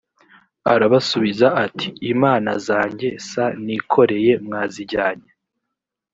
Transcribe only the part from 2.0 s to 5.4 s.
imana zanjye s nikoreye mwazijyanye